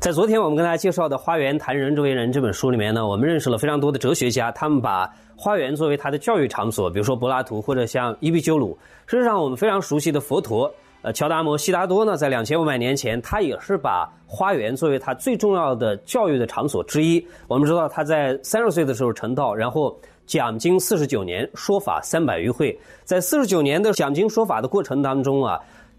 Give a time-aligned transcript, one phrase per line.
[0.00, 8.78] 在昨天我们跟大家介绍的《花园谈人》这位人这本书里面呢，我们认识了非常多的哲学家，他们把花园作为他的教育场所，比如说柏拉图或者像伊壁鸠鲁。
[9.06, 17.26] 事实上，我们非常熟悉的佛陀，呃，乔达摩悉达多呢，在两千五百年前，他也是把花园作为他最重要的教育的场所之一。
[17.48, 22.78] 我们知道他在三十岁的时候成道，然后讲经四十九年，说法三百余会。
[23.02, 25.58] 在四十九年的讲经说法的过程当中啊。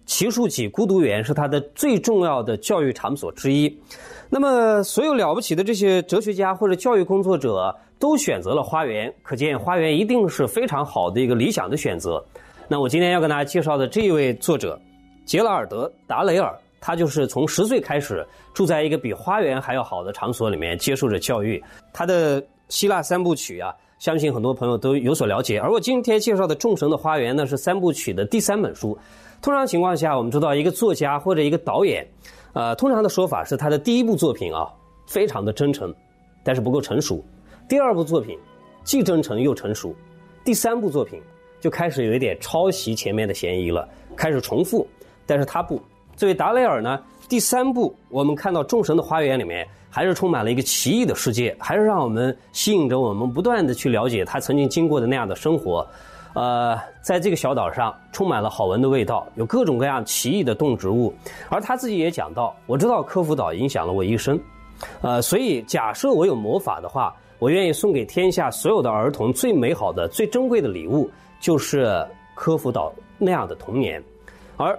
[0.10, 3.72] 奇树给孤独园是他的最重要的教育场所之一。
[4.28, 12.24] 那么，所有了不起的这些哲学家或者教育工作者都选择了花园，可见花园一定是非常好的一个理想的选择。
[12.68, 14.80] 那我今天要跟大家介绍的这一位作者，
[15.26, 21.64] 杰拉尔德·达雷尔，他就是从十岁开始住在一个比花园还要好的场所里面接受着教育。
[21.94, 25.60] 他的希腊三部曲啊，相信很多朋友都有所了解。
[25.60, 28.98] 而我今天介绍的《众神的花园》呢，是三部曲的第三本书。
[29.42, 32.06] 通常情况下，我们知道一个作家或者一个导演，
[32.54, 34.68] 呃，通常的说法是他的第一部作品啊，
[35.08, 35.94] 非常的真诚，
[36.44, 37.24] 但是不够成熟；
[37.68, 38.38] 第二部作品
[38.84, 39.92] 既真诚又成熟；
[40.44, 41.22] 第三部作品
[41.62, 44.86] 就开始有一点抄袭前面的嫌疑了，开始重复。
[45.26, 45.82] 但是他不，
[46.18, 55.88] 作为达雷尔呢，第三部我们看到《众神的花园》里面，还是充满了一个奇异的世界，还是让我们吸引着我们不断的去了解他曾经经过的那样的生活。
[56.34, 61.14] 呃，在这个小岛上充满了好闻的味道，有各种各样奇异的动植物。
[61.50, 64.40] 而他自己也讲到，我知道科夫岛影响了我一生，
[65.02, 74.02] 呃，所以假设我有魔法的话，我愿意送给天下所有的儿童最美好的、最珍贵的礼物，就是科夫岛那样的童年。
[74.56, 74.78] 而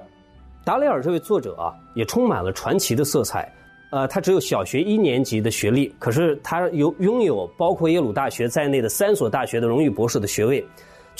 [0.65, 3.53] 达雷尔这位作者啊，也充满了传奇的色彩。
[3.91, 10.65] 呃，他只有小学一年级的学历，可是他有拥有包括耶鲁大学在内的三所大学的荣誉博士的学位。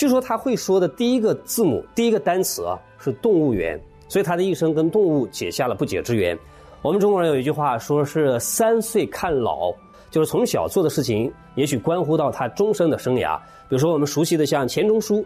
[0.01, 3.79] 据说他会说的第一个字母、第一个单词啊是动物园，
[4.09, 6.39] 所以他的一生跟动物结下了不解之缘。
[6.81, 9.71] 我们中国人有一句话说是“三岁看老”，
[10.11, 13.37] 就是从小做的事情，也许关乎到他终身的生涯。
[13.69, 15.23] 比如说我们熟悉的像钱钟书，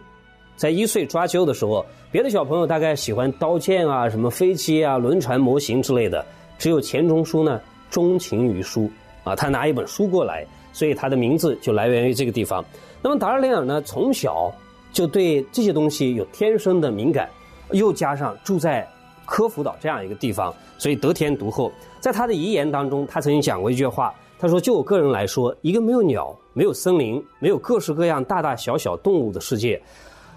[0.56, 6.26] 在一岁抓阄的时候，别的小朋友大概喜欢刀剑啊、什么飞机啊、轮船模型之类的，
[6.58, 8.90] 只有钱钟书呢钟情于书
[9.22, 12.64] 啊，他拿一本书过来，所以他的名字就来源于这个地方。
[13.00, 14.52] 那么达尔雷尔呢，从小。
[14.94, 17.28] 就对这些东西有天生的敏感，
[17.72, 18.88] 又加上住在
[19.26, 21.70] 科孚岛这样一个地方，所以得天独厚。
[21.98, 29.82] 在他的遗言当中，他曾经讲过一句话，他说：“就我个人来说，一个没有鸟、没有森林、没有各式各样大大小小动物的世界，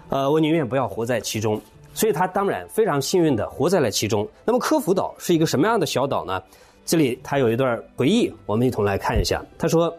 [0.09, 1.61] 呃，我宁愿不要活在其中。”
[1.93, 4.27] 所以他当然非常幸运的活在了其中。
[4.43, 6.41] 那么科孚岛是一个什么样的小岛呢？
[6.83, 9.43] 这里他有一段回忆，我们一同来看一下。
[9.57, 9.95] 他说：“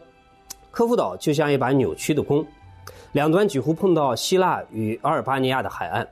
[0.72, 2.44] 科孚岛就像一把扭曲的弓。”
[3.12, 6.06] 两端几乎碰到希腊与阿尔巴尼亚的海岸，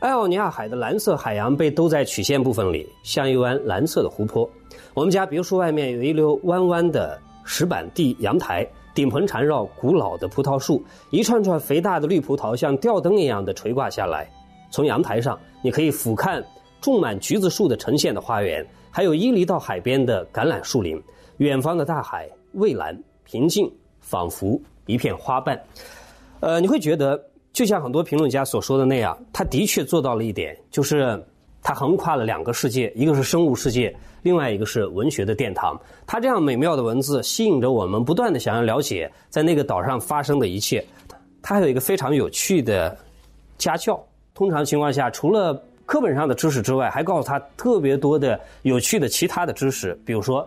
[0.00, 4.48] 爱奥尼亚海的蓝色海洋被兜在曲线部分里，像一湾蓝色的湖泊。
[4.94, 14.26] 我们家别墅外面有一溜弯弯的石板地阳台，顶棚缠绕古老的葡萄树，一串串肥大的绿葡萄像吊灯一样的垂挂下来。
[14.70, 16.42] 从阳台上，你可以俯瞰
[16.80, 21.00] 种满橘子树的呈现的花园，还有伊犁到海边的橄榄树林。
[21.36, 23.70] 远方的大海蔚蓝平静，
[24.00, 25.60] 仿佛一片花瓣。
[26.44, 27.18] 呃，你会觉得
[27.54, 31.18] 就像很多评论家所说的那样，他的确做到了一点，就是
[31.62, 35.80] 他横跨了两个世界，一个是生物世界，另外一个是文学的殿堂。
[36.06, 40.84] 他这样美妙的文字吸引着我们，不断的想要了解在那个岛上发生的一切。
[41.40, 42.94] 他还有一个非常有趣的
[43.56, 43.98] 家教，
[44.34, 50.46] 通常情况下，除了课本上的知识之外，还告诉他特别多的有趣的其他的知识，比如说。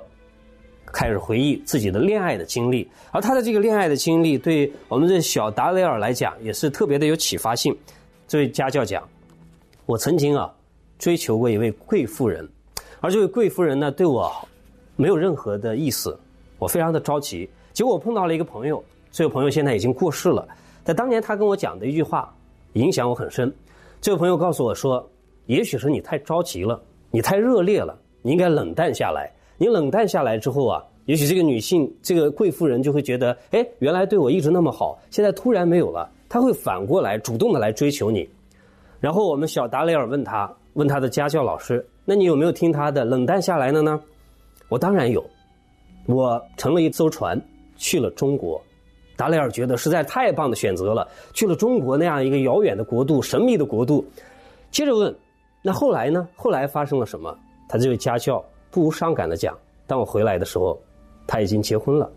[0.91, 7.75] 开始回忆自己的恋爱的经历，而他的这个恋爱的经历，对我们这小达雷尔来讲，也是特别的有启发性。
[8.27, 9.07] 这位家教讲，
[9.85, 10.53] 我曾经啊
[10.97, 12.47] 追求过一位贵妇人，
[12.99, 14.31] 而这位贵妇人呢对我
[14.95, 16.17] 没有任何的意思，
[16.57, 17.49] 我非常的着急。
[17.73, 20.47] 结果我碰到了一个朋友，这位朋友现在已经过世了，
[20.83, 22.33] 在当年他跟我讲的一句话
[22.73, 23.53] 影响我很深。
[24.01, 25.07] 这位朋友告诉我说，
[25.45, 29.31] 也许是你太着急了，你太热烈了，你应该冷淡下来。
[29.57, 38.27] 你冷淡下来之后啊，也许这个女性，这个贵妇人就会觉得，哎，原来对我一直那么好，现在突然没有了，她会反过来主动的来追求你。
[38.99, 43.99] 然后我们小达雷尔问他，问他的家教老师，那你有没有听他的冷淡下来了呢？
[44.69, 45.23] 我当然有，
[46.07, 47.39] 我乘了一艘船
[47.75, 48.61] 去了中国。
[49.15, 54.05] 达雷尔觉得实在太棒的选择了，去了中国那样一个遥远的国度、神秘的国度。
[54.69, 55.15] 接着问，
[55.63, 56.27] 那后来呢？
[56.35, 57.35] 后来发生了什么？
[57.69, 58.43] 他这位家教。
[58.71, 60.79] 不无伤感的讲，当我回来的时候，
[61.25, 62.09] 他已经结婚了。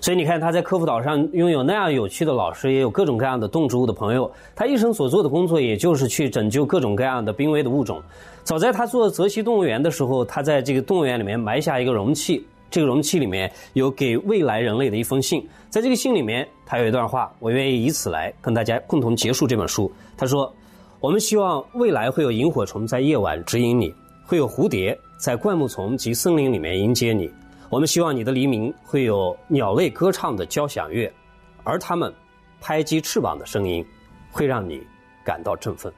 [0.00, 4.28] 所以你看，他在科夫岛上拥有那样有趣的老师，也有各种各样的动植物的朋友。
[4.56, 8.02] 他一生所做的工作，也就是去拯救各种各样的濒危的物种。
[8.42, 15.46] 早在他做泽西动物园的时候，他在这个动物园里面埋下一个容器，这个容器里面有给未来人类的一封信。
[15.70, 19.88] 在这个信里面，他有一段话，我愿意以此来跟大家共同结束这本书。
[20.16, 20.52] 他说
[20.98, 23.94] ：“我们希望未来会有萤火虫在夜晚指引你，
[24.26, 27.32] 会有蝴蝶在灌木丛及森林里面迎接你。”
[27.70, 31.10] 我们希望你的黎明会有鸟类歌唱的交响乐，
[31.62, 32.12] 而它们
[32.60, 33.86] 拍击翅膀的声音，
[34.32, 34.82] 会让你
[35.24, 35.92] 感到振奋。